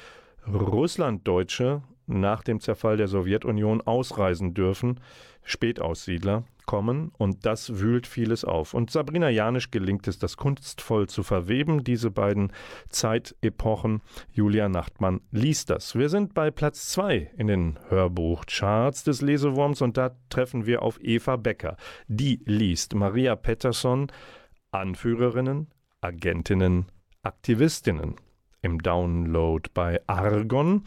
[0.48, 5.00] Russlanddeutsche nach dem Zerfall der Sowjetunion ausreisen dürfen,
[5.44, 8.74] Spätaussiedler, kommen und das wühlt vieles auf.
[8.74, 12.54] Und Sabrina Janisch gelingt es, das kunstvoll zu verweben, diese beiden
[12.88, 14.00] Zeitepochen.
[14.32, 15.96] Julia Nachtmann liest das.
[15.96, 20.98] Wir sind bei Platz 2 in den Hörbuchcharts des Lesewurms und da treffen wir auf
[21.04, 21.76] Eva Becker.
[22.08, 24.10] Die liest Maria Pettersson,
[24.72, 25.68] Anführerinnen,
[26.00, 26.86] Agentinnen,
[27.22, 28.16] Aktivistinnen
[28.62, 30.86] im Download bei Argon.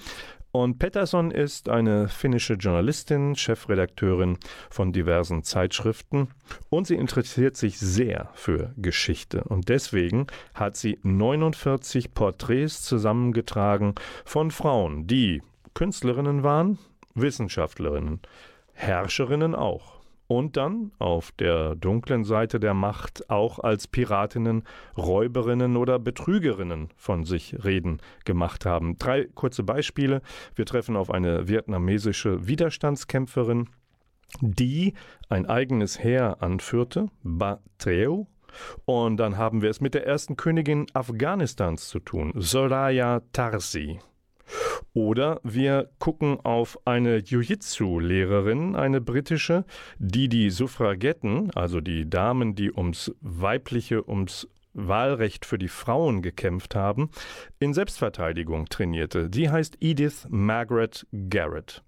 [0.54, 4.38] Und Pettersson ist eine finnische Journalistin, Chefredakteurin
[4.70, 6.28] von diversen Zeitschriften
[6.70, 9.42] und sie interessiert sich sehr für Geschichte.
[9.42, 15.42] Und deswegen hat sie 49 Porträts zusammengetragen von Frauen, die
[15.74, 16.78] Künstlerinnen waren,
[17.16, 18.20] Wissenschaftlerinnen,
[18.74, 19.93] Herrscherinnen auch
[20.26, 24.64] und dann auf der dunklen Seite der Macht auch als Piratinnen,
[24.96, 28.98] Räuberinnen oder Betrügerinnen von sich reden gemacht haben.
[28.98, 30.22] Drei kurze Beispiele.
[30.54, 33.68] Wir treffen auf eine vietnamesische Widerstandskämpferin,
[34.40, 34.94] die
[35.28, 38.26] ein eigenes Heer anführte, Ba Treo,
[38.84, 43.98] und dann haben wir es mit der ersten Königin Afghanistans zu tun, Soraya Tarsi.
[44.92, 49.64] Oder wir gucken auf eine Jiu-Jitsu-Lehrerin, eine britische,
[49.98, 56.74] die die Suffragetten, also die Damen, die ums weibliche, ums Wahlrecht für die Frauen gekämpft
[56.74, 57.10] haben,
[57.60, 59.30] in Selbstverteidigung trainierte.
[59.30, 61.82] Die heißt Edith Margaret Garrett.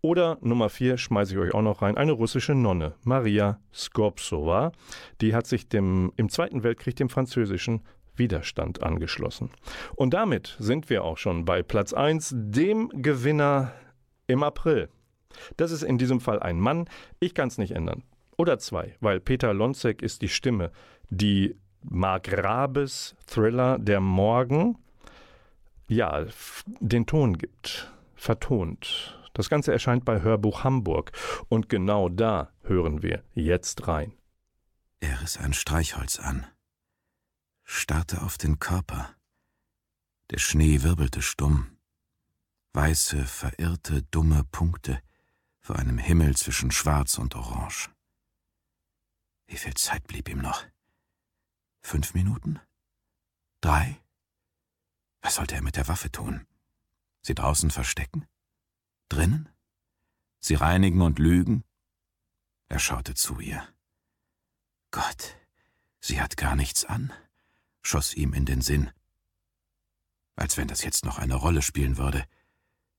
[0.00, 4.72] Oder Nummer vier schmeiße ich euch auch noch rein, eine russische Nonne, Maria Skopsova.
[5.20, 7.82] Die hat sich dem, im Zweiten Weltkrieg dem französischen
[8.16, 9.50] Widerstand angeschlossen.
[9.94, 13.72] Und damit sind wir auch schon bei Platz 1, dem Gewinner
[14.26, 14.88] im April.
[15.56, 16.86] Das ist in diesem Fall ein Mann.
[17.18, 18.02] Ich kann es nicht ändern.
[18.36, 20.70] Oder zwei, weil Peter Lonzek ist die Stimme,
[21.10, 24.76] die Mark Rabes Thriller Der Morgen
[25.90, 26.24] ja,
[26.78, 29.18] den Ton gibt, vertont.
[29.34, 31.10] Das Ganze erscheint bei Hörbuch Hamburg
[31.48, 34.12] und genau da hören wir jetzt rein.
[35.00, 36.46] Er riss ein Streichholz an
[37.70, 39.14] starrte auf den Körper.
[40.30, 41.78] Der Schnee wirbelte stumm.
[42.72, 45.00] Weiße, verirrte, dumme Punkte
[45.60, 47.90] vor einem Himmel zwischen Schwarz und Orange.
[49.46, 50.64] Wie viel Zeit blieb ihm noch?
[51.80, 52.58] Fünf Minuten?
[53.60, 54.00] Drei?
[55.22, 56.46] Was sollte er mit der Waffe tun?
[57.22, 58.26] Sie draußen verstecken?
[59.08, 59.48] Drinnen?
[60.40, 61.62] Sie reinigen und lügen?
[62.68, 63.66] Er schaute zu ihr.
[64.90, 65.36] Gott,
[66.00, 67.12] sie hat gar nichts an
[67.82, 68.90] schoss ihm in den Sinn.
[70.36, 72.24] Als wenn das jetzt noch eine Rolle spielen würde.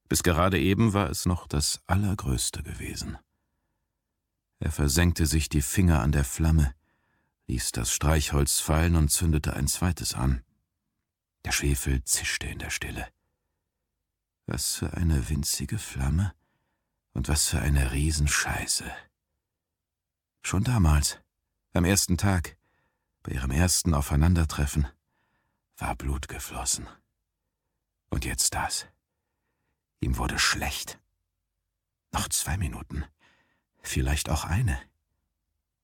[0.08, 3.18] Bis gerade eben war es noch das Allergrößte gewesen.
[4.60, 6.74] Er versenkte sich die Finger an der Flamme,
[7.48, 10.44] ließ das Streichholz fallen und zündete ein zweites an.
[11.46, 13.08] Der Schwefel zischte in der Stille.
[14.46, 16.34] Was für eine winzige Flamme
[17.14, 18.86] und was für eine Riesenscheiße.
[20.44, 21.20] Schon damals,
[21.74, 22.58] am ersten Tag,
[23.24, 24.88] bei ihrem ersten Aufeinandertreffen
[25.78, 26.88] war Blut geflossen.
[28.10, 28.88] Und jetzt das.
[30.00, 31.00] Ihm wurde schlecht.
[32.12, 33.06] Noch zwei Minuten.
[33.82, 34.80] Vielleicht auch eine.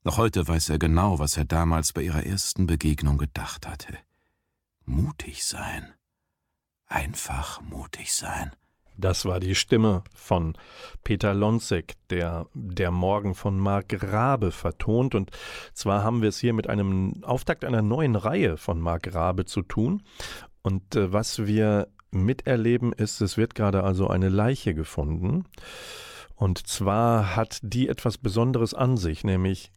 [0.04, 3.98] Noch heute weiß er genau, was er damals bei ihrer ersten Begegnung gedacht hatte.
[4.84, 5.92] Mutig sein.
[6.86, 8.54] Einfach mutig sein.
[8.98, 10.54] Das war die Stimme von
[11.04, 15.14] Peter Lonzek, der der Morgen von Marc Rabe vertont.
[15.14, 15.30] Und
[15.72, 19.62] zwar haben wir es hier mit einem Auftakt einer neuen Reihe von Marc Rabe zu
[19.62, 20.02] tun.
[20.62, 25.44] Und äh, was wir miterleben ist, es wird gerade also eine Leiche gefunden.
[26.34, 29.70] Und zwar hat die etwas Besonderes an sich, nämlich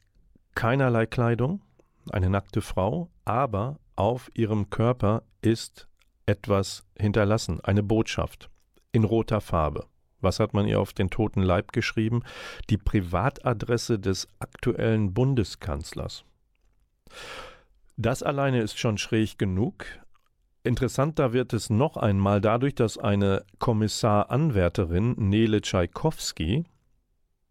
[0.56, 1.62] keinerlei Kleidung,
[2.10, 5.88] eine nackte Frau, aber auf ihrem Körper ist
[6.26, 8.51] etwas hinterlassen, eine Botschaft.
[8.92, 9.86] In roter Farbe.
[10.22, 12.24] Was hat man ihr auf den toten Leib geschrieben?
[12.70, 16.24] Die Privatadresse des aktuellen Bundeskanzlers.
[17.98, 19.86] Das alleine ist schon schräg genug.
[20.64, 26.66] Interessanter wird es noch einmal dadurch, dass eine Kommissaranwärterin, Nele Tschaikowski,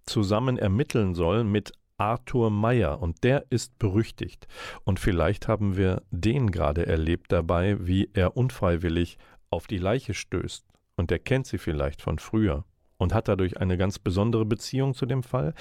[0.05, 4.47] zusammen ermitteln soll mit Arthur Meyer und der ist berüchtigt.
[4.85, 9.19] Und vielleicht haben wir den gerade erlebt dabei, wie er unfreiwillig
[9.51, 10.70] auf die Leiche stößt.
[11.01, 12.65] Und er kennt sie vielleicht von früher
[12.99, 15.55] und hat dadurch eine ganz besondere Beziehung zu dem Fall?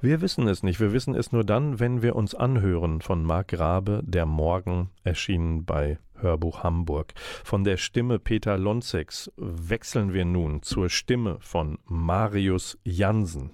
[0.00, 0.78] Wir wissen es nicht.
[0.78, 5.64] Wir wissen es nur dann, wenn wir uns anhören von Marc Rabe, Der Morgen, erschienen
[5.64, 7.14] bei Hörbuch Hamburg.
[7.42, 13.50] Von der Stimme Peter Lonzeks wechseln wir nun zur Stimme von Marius Jansen.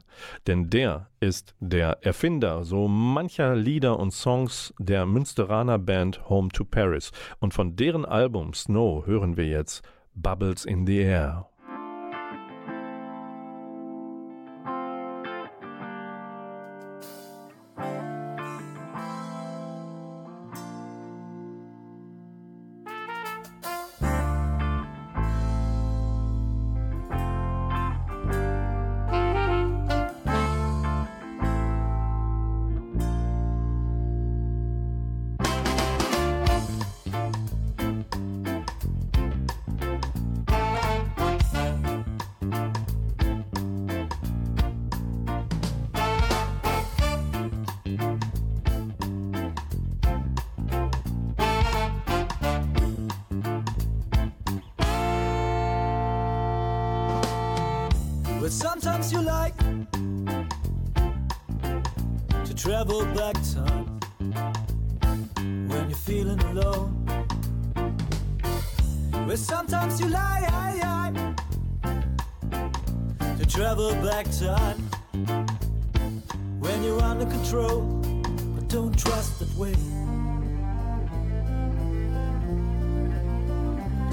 [0.47, 6.67] Denn der ist der Erfinder so mancher Lieder und Songs der Münsteraner Band Home to
[6.67, 7.11] Paris.
[7.41, 9.83] Und von deren Album Snow hören wir jetzt
[10.15, 11.45] Bubbles in the Air.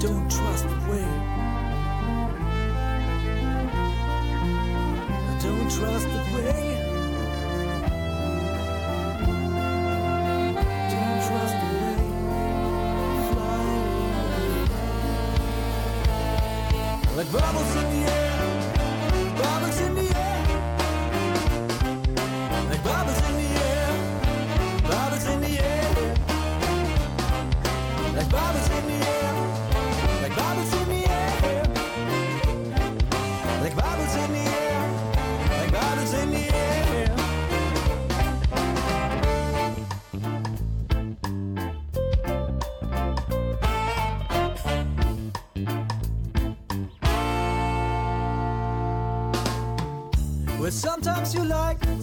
[0.00, 1.04] don't trust the way.
[5.28, 6.64] I don't trust the way.
[10.90, 11.98] Don't trust the way.
[17.16, 18.39] Like bubbles in the air.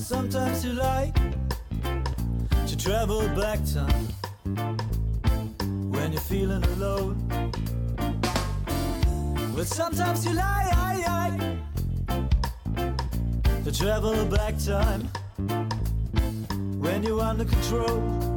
[0.08, 1.14] Sometimes you like
[2.66, 4.08] to travel back time
[5.91, 7.18] when you're feeling alone.
[9.53, 10.78] But sometimes you like
[13.66, 15.10] to travel back time
[16.80, 18.36] when you're under control.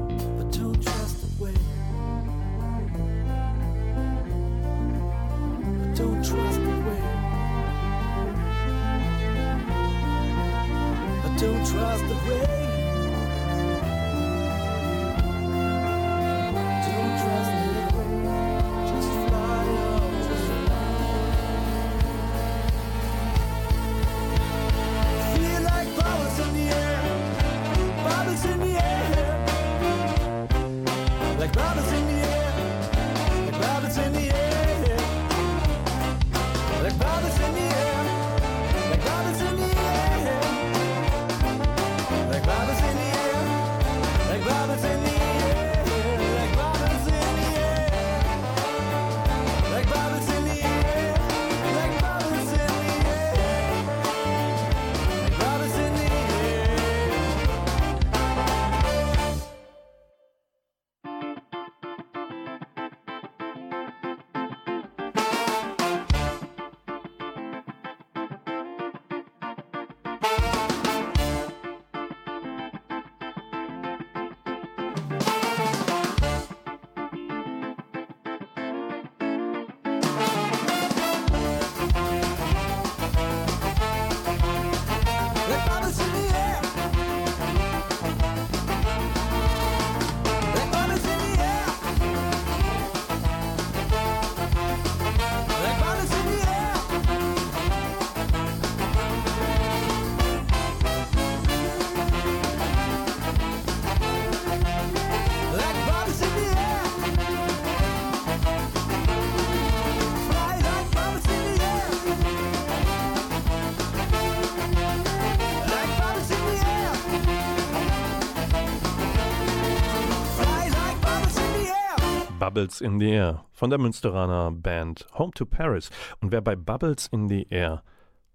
[122.51, 125.89] Bubbles in the Air von der Münsteraner Band Home to Paris.
[126.21, 127.85] Und wer bei Bubbles in the Air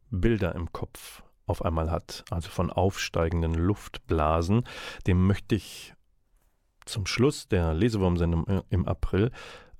[0.09, 4.63] Bilder im Kopf auf einmal hat, also von aufsteigenden Luftblasen,
[5.05, 5.93] dem möchte ich
[6.85, 9.31] zum Schluss der Lesewurmsendung im April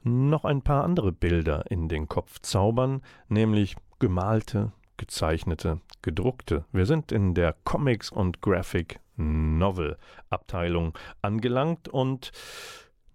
[0.04, 6.66] noch ein paar andere Bilder in den Kopf zaubern, nämlich gemalte, gezeichnete, gedruckte.
[6.74, 9.98] Wir sind in der Comics und Graphic Novel
[10.30, 12.34] Abteilung angelangt und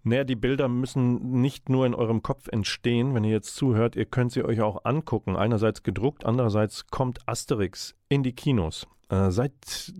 [0.03, 4.05] naja, die Bilder müssen nicht nur in eurem Kopf entstehen, wenn ihr jetzt zuhört, ihr
[4.05, 5.35] könnt sie euch auch angucken.
[5.35, 8.87] Einerseits gedruckt, andererseits kommt Asterix in die Kinos.
[9.11, 9.93] Äh, seit,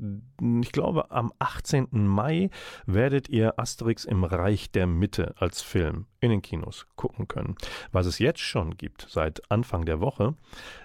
[0.61, 1.89] ich glaube, am 18.
[1.91, 2.49] Mai
[2.85, 7.55] werdet ihr Asterix im Reich der Mitte als Film in den Kinos gucken können.
[7.91, 10.35] Was es jetzt schon gibt, seit Anfang der Woche,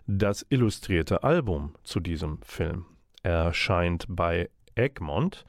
[0.07, 2.87] das illustrierte Album zu diesem Film
[3.23, 5.45] erscheint bei Egmont.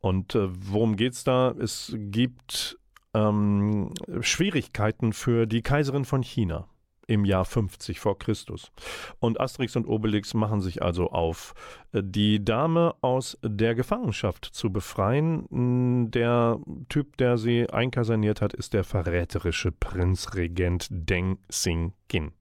[0.00, 1.50] Und äh, worum geht's da?
[1.50, 2.78] Es gibt
[3.16, 6.68] ähm, Schwierigkeiten für die Kaiserin von China
[7.06, 8.72] im Jahr 50 vor Christus.
[9.20, 11.54] Und Asterix und Obelix machen sich also auf,
[11.92, 16.10] äh, die Dame aus der Gefangenschaft zu befreien.
[16.10, 16.58] Der
[16.88, 22.32] Typ, der sie einkaserniert hat, ist der verräterische Prinzregent Deng Xing-kin.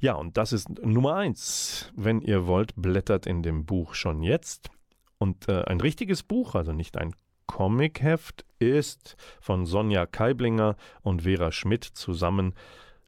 [0.00, 1.92] Ja, und das ist Nummer eins.
[1.94, 4.70] Wenn ihr wollt, blättert in dem Buch schon jetzt.
[5.18, 7.14] Und äh, ein richtiges Buch, also nicht ein
[7.46, 12.54] Comicheft ist von Sonja Keiblinger und Vera Schmidt zusammen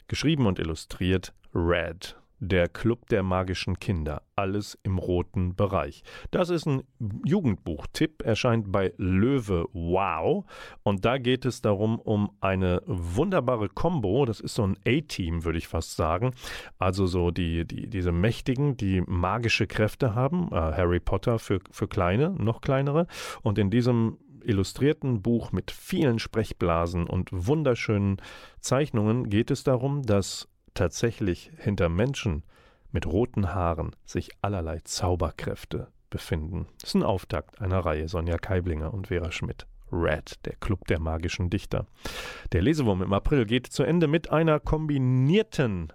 [0.09, 2.17] geschrieben und illustriert Red.
[2.39, 4.21] Der Club der magischen Kinder.
[4.37, 6.03] Alles im roten Bereich.
[6.31, 6.83] Das ist ein
[7.25, 10.45] Jugendbuchtipp, erscheint bei Löwe Wow.
[10.83, 14.27] Und da geht es darum, um eine wunderbare Combo.
[14.27, 16.33] Das ist so ein A-Team, würde ich fast sagen.
[16.79, 20.51] Also so die, die, diese Mächtigen, die magische Kräfte haben.
[20.53, 23.07] Äh, Harry Potter für, für kleine, noch kleinere.
[23.41, 28.17] Und in diesem illustrierten Buch mit vielen Sprechblasen und wunderschönen
[28.61, 32.45] Zeichnungen geht es darum, dass tatsächlich hinter Menschen
[32.93, 36.67] mit roten Haaren sich allerlei Zauberkräfte befinden.
[36.81, 39.67] Das ist ein Auftakt einer Reihe Sonja Keiblinger und Vera Schmidt.
[39.93, 41.87] Red, der Club der magischen Dichter.
[42.53, 45.93] Der Lesewurm im April geht zu Ende mit einer kombinierten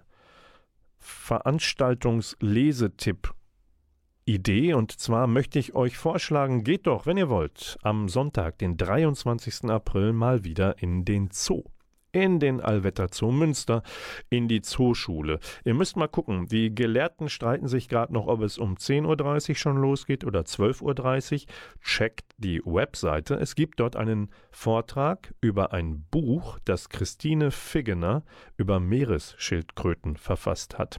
[0.98, 3.34] Veranstaltungslesetipp
[4.24, 8.76] Idee und zwar möchte ich euch vorschlagen, geht doch, wenn ihr wollt, am Sonntag, den
[8.76, 9.64] 23.
[9.70, 11.64] April mal wieder in den Zoo
[12.12, 13.82] in den Allwetter Zoo Münster,
[14.28, 15.40] in die Zooschule.
[15.64, 19.54] Ihr müsst mal gucken, die Gelehrten streiten sich gerade noch, ob es um 10.30 Uhr
[19.56, 21.52] schon losgeht oder 12.30 Uhr.
[21.82, 23.34] Checkt die Webseite.
[23.34, 28.22] Es gibt dort einen Vortrag über ein Buch, das Christine Figgener
[28.56, 30.98] über Meeresschildkröten verfasst hat.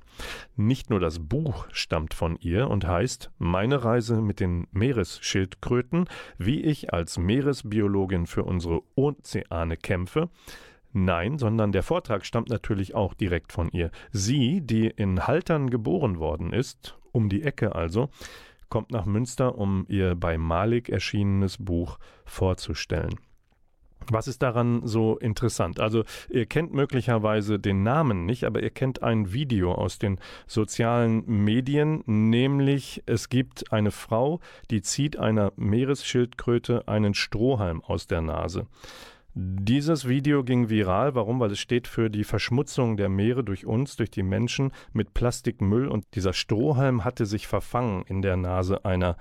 [0.55, 6.05] Nicht nur das Buch stammt von ihr und heißt Meine Reise mit den Meeresschildkröten,
[6.37, 10.29] wie ich als Meeresbiologin für unsere Ozeane kämpfe,
[10.93, 13.89] Nein, sondern der Vortrag stammt natürlich auch direkt von ihr.
[14.11, 18.09] Sie, die in Haltern geboren worden ist, um die Ecke also,
[18.69, 23.19] kommt nach Münster, um ihr bei Malik erschienenes Buch vorzustellen.
[24.11, 25.79] Was ist daran so interessant?
[25.79, 31.23] Also ihr kennt möglicherweise den Namen nicht, aber ihr kennt ein Video aus den sozialen
[31.25, 34.39] Medien, nämlich es gibt eine Frau,
[34.71, 38.67] die zieht einer Meeresschildkröte einen Strohhalm aus der Nase.
[39.35, 41.15] Dieses Video ging viral.
[41.15, 41.39] Warum?
[41.39, 45.87] Weil es steht für die Verschmutzung der Meere durch uns, durch die Menschen mit Plastikmüll.
[45.87, 49.17] Und dieser Strohhalm hatte sich verfangen in der Nase einer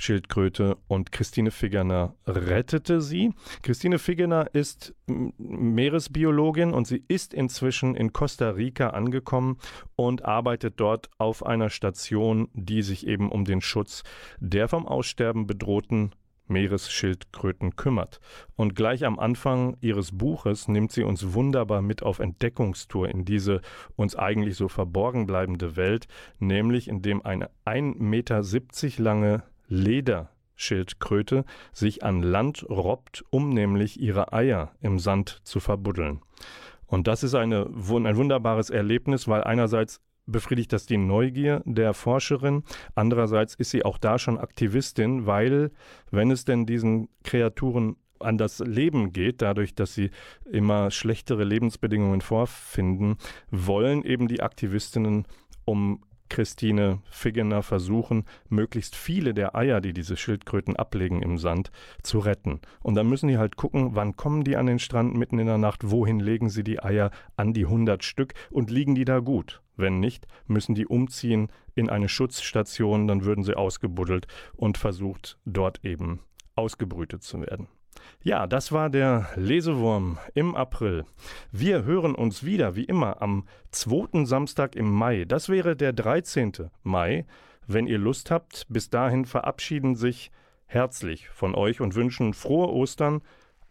[0.00, 3.34] Schildkröte und Christine Figgener rettete sie.
[3.62, 9.58] Christine Figgener ist Meeresbiologin und sie ist inzwischen in Costa Rica angekommen
[9.96, 14.02] und arbeitet dort auf einer Station, die sich eben um den Schutz
[14.38, 16.12] der vom Aussterben bedrohten
[16.50, 18.20] Meeresschildkröten kümmert.
[18.56, 23.62] Und gleich am Anfang ihres Buches nimmt sie uns wunderbar mit auf Entdeckungstour in diese
[23.96, 26.06] uns eigentlich so verborgen bleibende Welt,
[26.38, 34.72] nämlich indem eine 1,70 Meter lange Lederschildkröte sich an Land robbt, um nämlich ihre Eier
[34.80, 36.20] im Sand zu verbuddeln.
[36.86, 42.62] Und das ist eine, ein wunderbares Erlebnis, weil einerseits befriedigt das die Neugier der Forscherin.
[42.94, 45.70] Andererseits ist sie auch da schon Aktivistin, weil,
[46.10, 50.10] wenn es denn diesen Kreaturen an das Leben geht, dadurch, dass sie
[50.50, 53.16] immer schlechtere Lebensbedingungen vorfinden,
[53.50, 55.26] wollen eben die Aktivistinnen
[55.64, 61.70] um Christine Figgener versuchen, möglichst viele der Eier, die diese Schildkröten ablegen im Sand,
[62.02, 62.60] zu retten.
[62.82, 65.58] Und dann müssen die halt gucken, wann kommen die an den Strand mitten in der
[65.58, 69.60] Nacht, wohin legen sie die Eier an die 100 Stück und liegen die da gut.
[69.76, 75.84] Wenn nicht, müssen die umziehen in eine Schutzstation, dann würden sie ausgebuddelt und versucht, dort
[75.84, 76.20] eben
[76.54, 77.68] ausgebrütet zu werden.
[78.22, 81.04] Ja, das war der Lesewurm im April.
[81.52, 85.24] Wir hören uns wieder, wie immer, am zweiten Samstag im Mai.
[85.24, 86.70] Das wäre der 13.
[86.82, 87.24] Mai.
[87.66, 90.30] Wenn ihr Lust habt, bis dahin verabschieden sich
[90.66, 93.22] herzlich von euch und wünschen frohe Ostern,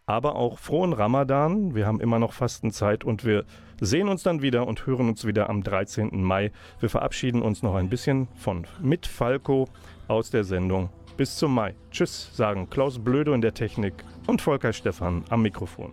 [0.06, 1.74] aber auch frohen Ramadan.
[1.74, 3.44] Wir haben immer noch Fastenzeit und wir
[3.80, 6.22] sehen uns dann wieder und hören uns wieder am 13.
[6.22, 6.52] Mai.
[6.80, 9.68] Wir verabschieden uns noch ein bisschen von mit Falco
[10.08, 10.90] aus der Sendung.
[11.20, 11.74] Bis zum Mai.
[11.90, 13.92] Tschüss, sagen Klaus Blödo in der Technik
[14.26, 15.92] und Volker Stephan am Mikrofon.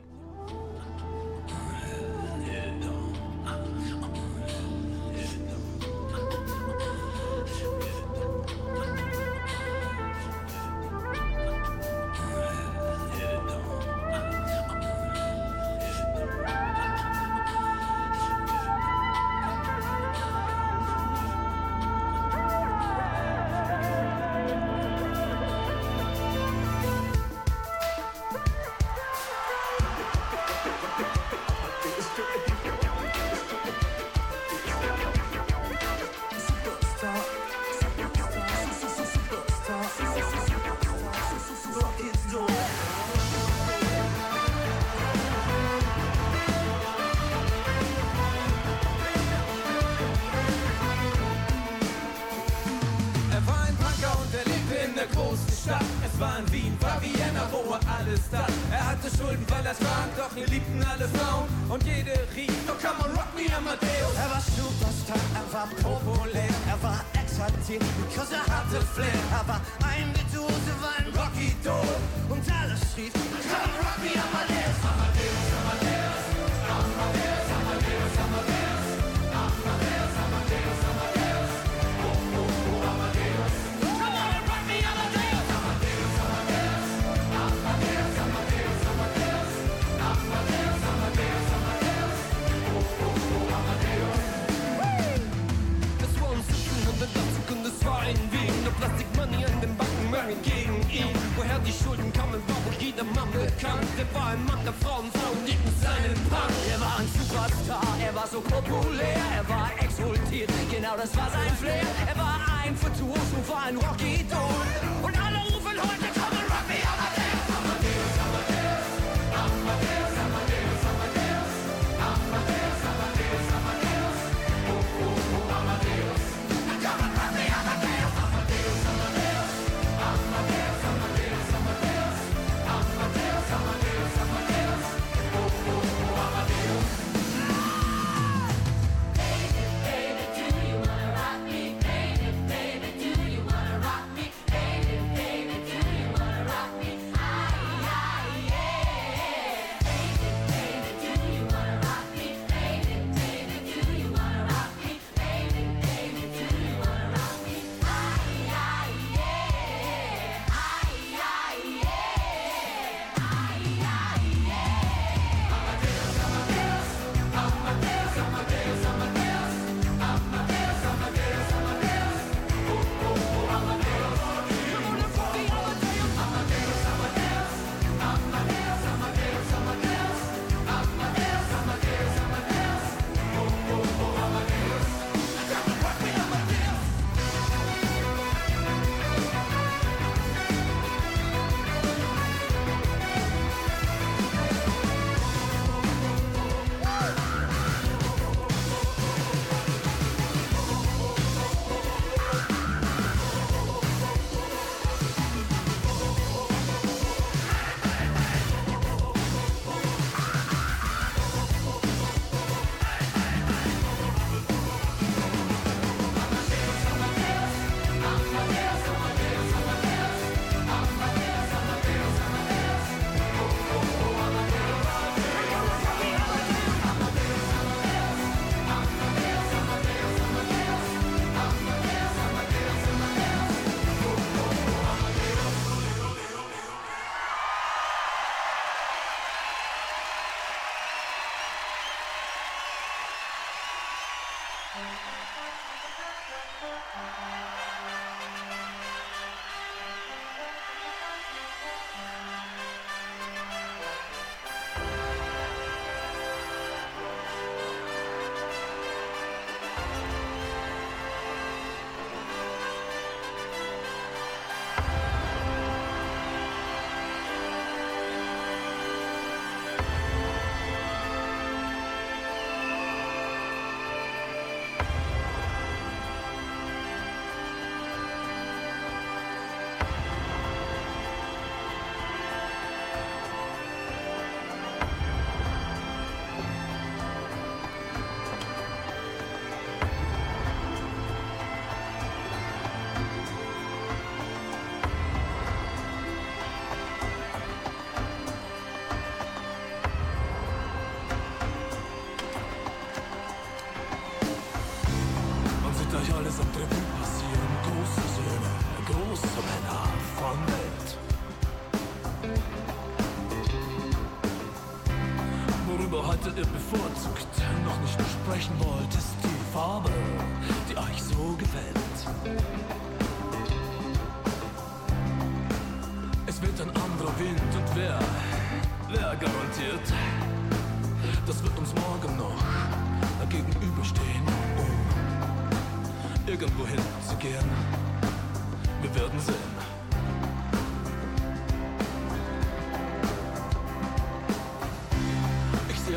[61.78, 64.16] Und jede rief, oh come on, rock me, Amadeus.
[64.18, 69.14] Er war Superstar, er war populär, er war exaltiert, because er hatte Flair.
[69.32, 69.62] Er war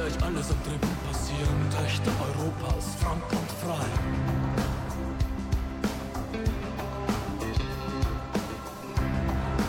[0.08, 1.58] sehe alles am Revue passieren.
[1.82, 3.86] Rechte Europas, frank und frei.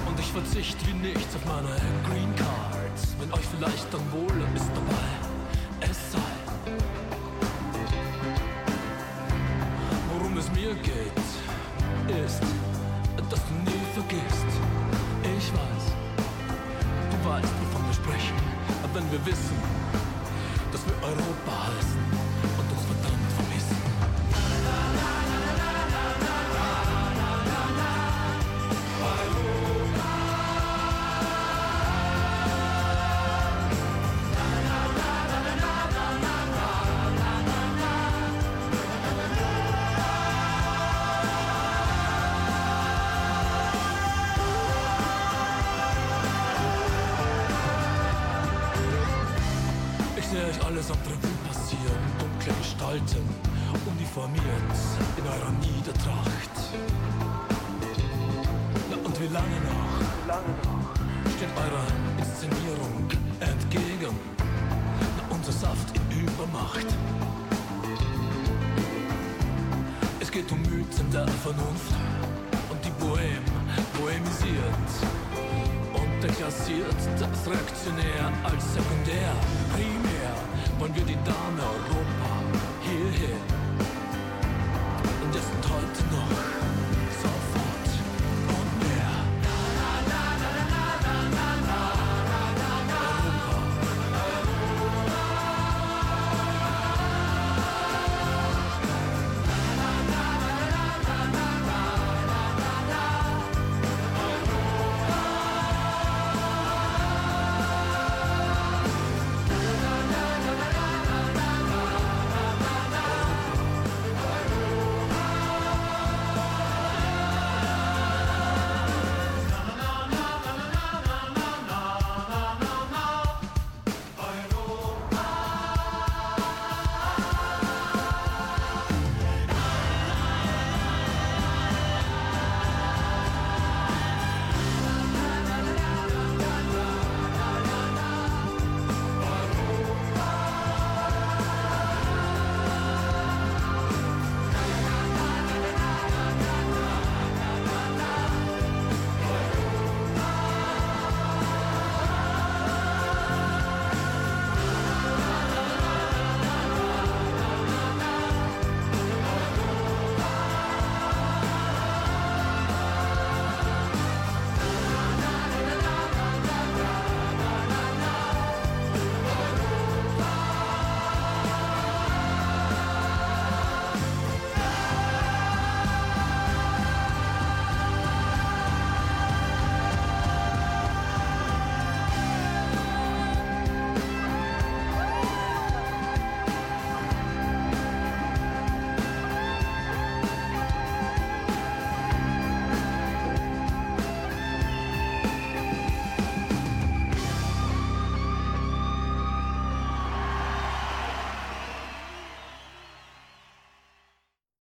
[0.07, 1.75] Und ich verzicht wie nichts auf meine
[2.07, 3.15] Green Cards.
[3.19, 6.19] Wenn euch vielleicht dann wohl ist dabei, es sei.
[10.13, 11.21] Worum es mir geht,
[12.25, 12.41] ist,
[13.29, 14.51] dass du nie vergisst.
[15.37, 15.85] Ich weiß,
[17.11, 18.35] du weißt, wovon wir sprechen,
[18.93, 19.80] wenn wir wissen,
[21.11, 22.20] Autobahn.